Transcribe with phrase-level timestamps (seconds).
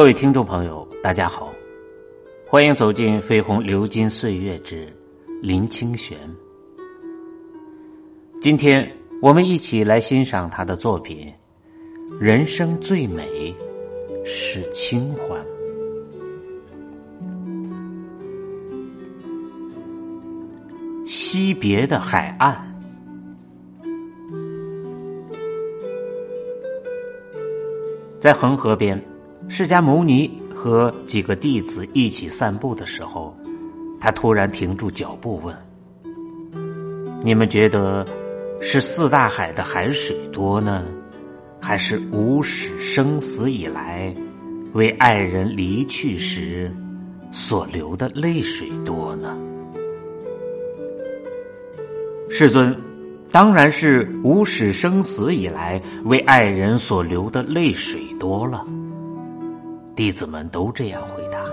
[0.00, 1.52] 各位听众朋友，大家好，
[2.46, 4.90] 欢迎走进《飞鸿流金岁月之
[5.42, 6.16] 林清玄》。
[8.40, 8.90] 今天
[9.20, 11.30] 我们一起来欣赏他的作品
[12.18, 13.54] 《人生最美
[14.24, 15.38] 是清欢》。
[21.06, 22.74] 惜别的海岸，
[28.18, 28.98] 在恒河边。
[29.52, 33.36] 释迦牟尼和几个弟子一起散步的时候，
[34.00, 35.52] 他突然停住脚步，问
[37.20, 38.06] ：“你们觉得
[38.60, 40.84] 是四大海的海水多呢，
[41.60, 44.14] 还是无始生死以来
[44.72, 46.72] 为爱人离去时
[47.32, 49.36] 所流的泪水多呢？”
[52.30, 52.74] 世尊，
[53.32, 58.64] 当然是无始生死以来为爱人所流的泪水多了。
[60.00, 61.44] 弟子们都这样回答。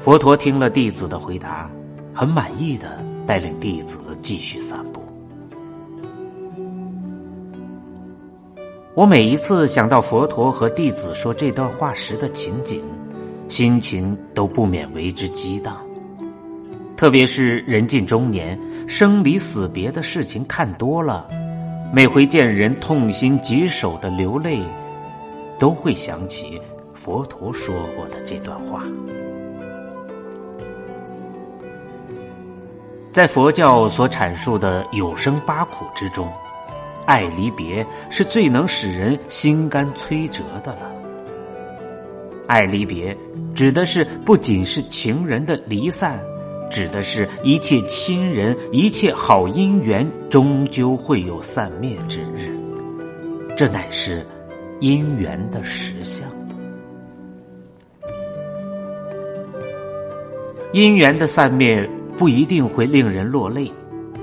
[0.00, 1.70] 佛陀听了弟子的回答，
[2.12, 5.00] 很满意的带领弟子继续散步。
[8.96, 12.82] 我每一次想到佛陀和弟子说这段话时的情景，
[13.46, 15.76] 心情都不免为之激荡。
[16.96, 18.58] 特别是人近中年，
[18.88, 21.28] 生离死别的事情看多了，
[21.92, 24.58] 每回见人痛心疾首的流泪。
[25.58, 26.60] 都会想起
[26.94, 28.82] 佛陀说过的这段话。
[33.12, 36.28] 在佛教所阐述的有生八苦之中，
[37.06, 40.90] 爱离别是最能使人心肝摧折的了。
[42.48, 43.16] 爱离别
[43.54, 46.20] 指的是不仅是情人的离散，
[46.70, 52.58] 指的是一切亲人、一切好姻缘，终究会有散灭之日。
[53.56, 54.26] 这乃是。
[54.84, 56.28] 姻缘的实相，
[60.74, 63.72] 姻缘的散灭不一定会令人落泪，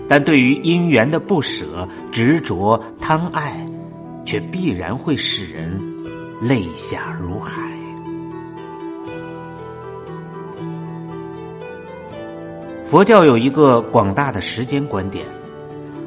[0.07, 3.65] 但对于姻缘的不舍、执着、贪爱，
[4.23, 5.81] 却必然会使人
[6.39, 7.59] 泪下如海。
[12.87, 15.25] 佛教有一个广大的时间观点，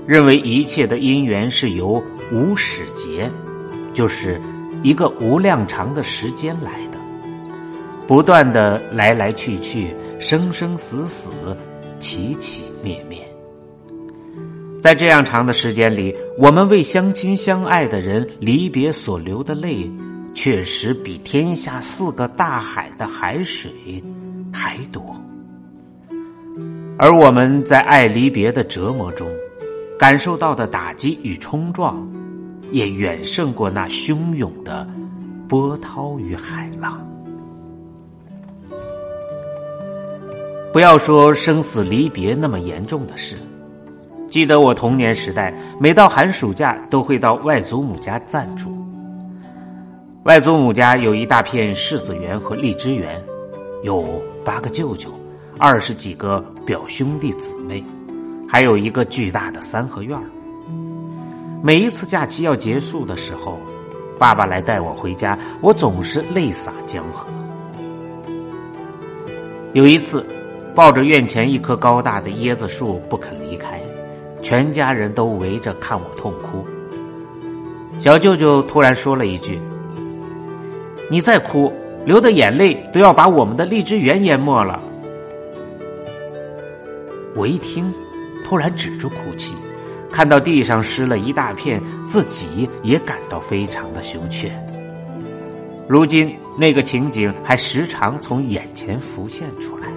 [0.06, 2.00] 认为一切的因缘是由
[2.30, 3.28] 无始劫。
[3.94, 4.38] 就是
[4.82, 6.98] 一个无量长的时间来的，
[8.06, 11.30] 不断的来来去去，生生死死，
[11.98, 13.18] 起起灭灭。
[14.82, 19.90] 在这样长的时间里，我们为相亲相爱的人离别所流的泪，
[20.34, 23.70] 确实比天下四个大海的海水
[24.52, 25.02] 还多。
[26.98, 29.26] 而我们在爱离别的折磨中，
[29.98, 32.06] 感受到的打击与冲撞。
[32.74, 34.84] 也远胜过那汹涌的
[35.48, 36.98] 波涛与海浪。
[40.72, 43.36] 不要说生死离别那么严重的事，
[44.28, 48.76] 记得我童年时代，每到寒暑假都会到外祖母家暂住。
[50.24, 53.22] 外祖母家有一大片柿子园和荔枝园，
[53.84, 55.12] 有八个舅舅，
[55.60, 57.84] 二十几个表兄弟姊妹，
[58.48, 60.24] 还有一个巨大的三合院儿。
[61.66, 63.58] 每一次假期要结束的时候，
[64.18, 67.26] 爸爸来带我回家，我总是泪洒江河。
[69.72, 70.26] 有一次，
[70.74, 73.80] 抱着院前一棵高大的椰子树不肯离开，
[74.42, 76.66] 全家人都围着看我痛哭。
[77.98, 79.58] 小舅舅突然说了一句
[81.08, 81.72] ：“你再哭，
[82.04, 84.78] 流的眼泪都要把我们的荔枝园淹没了。”
[87.34, 87.90] 我一听，
[88.44, 89.54] 突然止住哭泣。
[90.14, 94.48] 看到地上湿了一大片，自己也感到非常的羞怯。
[95.88, 99.88] 如今那个情景还时常从眼前浮现出来。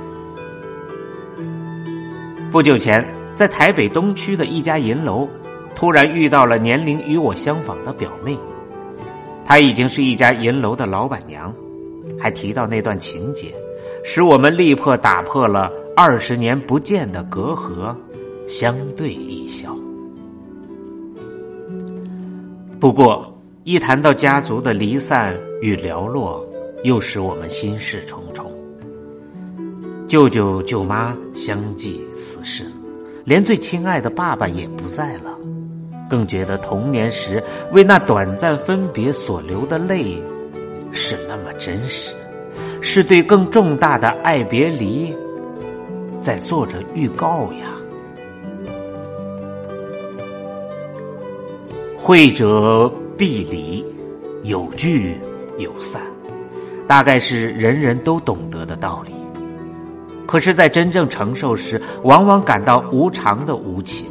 [2.51, 5.29] 不久前，在台北东区的一家银楼，
[5.75, 8.35] 突然遇到了年龄与我相仿的表妹，
[9.45, 11.53] 她已经是一家银楼的老板娘，
[12.19, 13.53] 还提到那段情节，
[14.03, 17.95] 使我们立刻打破了二十年不见的隔阂，
[18.47, 19.77] 相对一笑。
[22.79, 26.45] 不过，一谈到家族的离散与寥落，
[26.83, 28.45] 又使我们心事重重。
[30.07, 32.65] 舅舅舅妈相继辞世，
[33.25, 35.35] 连最亲爱的爸爸也不在了，
[36.07, 40.21] 更觉得童年时为那短暂分别所流的泪，
[40.91, 42.13] 是那么真实，
[42.79, 45.11] 是对更重大的爱别离，
[46.21, 47.76] 在做着预告呀。
[52.07, 53.83] 会者必离，
[54.43, 55.19] 有聚
[55.57, 56.01] 有散，
[56.87, 59.11] 大概是人人都懂得的道理。
[60.25, 64.07] 可是，在真正承受时，往往感到无常的无情。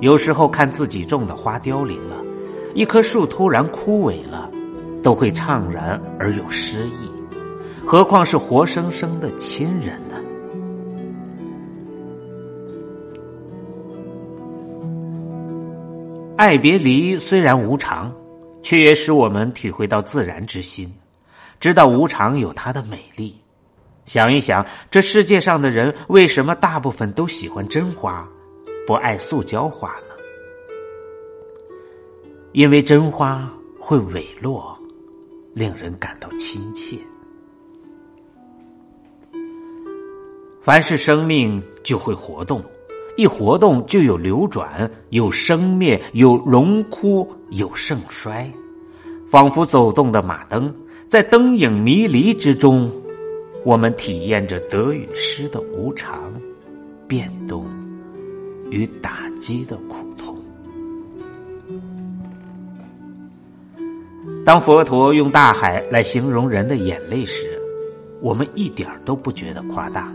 [0.00, 2.16] 有时候看自己种的花凋零了，
[2.72, 4.50] 一棵树突然枯萎了，
[5.02, 7.10] 都会怅然而有失意，
[7.84, 10.00] 何况是活生生的亲人
[16.40, 18.10] 爱别离虽然无常，
[18.62, 20.90] 却也使我们体会到自然之心，
[21.60, 23.38] 知道无常有它的美丽。
[24.06, 28.26] 想一想，这世界上的人为什么大部分都喜欢真花，
[28.86, 30.14] 不爱塑胶花呢？
[32.52, 33.46] 因为真花
[33.78, 34.74] 会萎落，
[35.52, 36.96] 令人感到亲切。
[40.62, 42.64] 凡是生命就会活动，
[43.16, 48.50] 一活动就有流转，有生灭，有荣枯，有盛衰，
[49.26, 50.74] 仿佛走动的马灯，
[51.06, 52.90] 在灯影迷离之中。
[53.62, 56.32] 我们体验着得与失的无常、
[57.06, 57.66] 变动
[58.70, 60.34] 与打击的苦痛。
[64.46, 67.60] 当佛陀用大海来形容人的眼泪时，
[68.22, 70.10] 我们一点都不觉得夸大。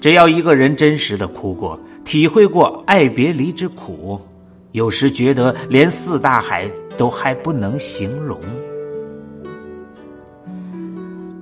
[0.00, 4.18] 只要一个人真实的哭过，体会过爱别离之苦，
[4.72, 6.66] 有时觉得连四大海
[6.96, 8.40] 都还不能形容。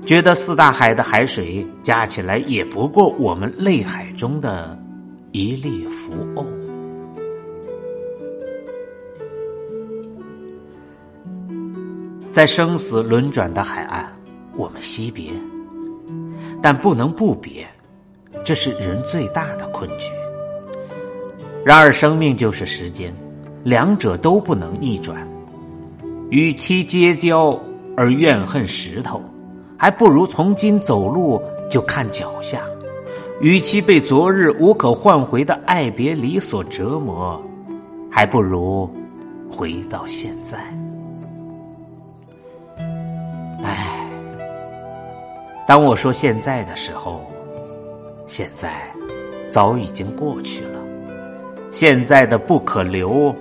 [0.05, 4.77] 觉得四大海的海水加起来也不过我们泪海中的
[5.33, 6.47] 一粒浮沤。
[12.31, 14.11] 在生死轮转的海岸，
[14.57, 15.31] 我们惜别，
[16.63, 17.67] 但不能不别，
[18.49, 20.11] 这是人最大的困局。
[21.63, 23.15] 然而，生命就是时间，
[23.63, 25.19] 两者都不能逆转。
[26.31, 27.61] 与其结交
[27.95, 29.21] 而怨恨石头。
[29.77, 31.39] 还不如从今走路
[31.71, 32.63] 就看脚下，
[33.43, 37.39] 与其被昨日无可换回的爱别离所折磨，
[38.11, 38.91] 还不如
[39.53, 40.59] 回到现在。
[43.63, 44.11] 唉，
[45.67, 47.21] 当我说现在的时候，
[48.29, 48.89] 现在
[49.51, 50.79] 早已经过去了。
[51.71, 53.35] 现在的不可留，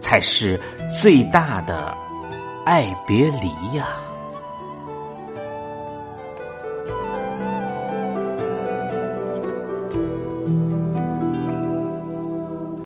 [0.00, 0.60] 才是
[1.00, 1.94] 最大的
[2.64, 3.88] 爱别离呀。